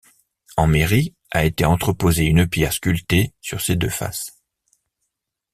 En 0.57 0.65
mairie, 0.65 1.13
a 1.29 1.45
été 1.45 1.63
entreposée 1.63 2.25
une 2.25 2.47
pierre 2.47 2.73
sculptée 2.73 3.35
sur 3.39 3.61
ces 3.61 3.75
deux 3.75 3.87
faces. 3.91 4.41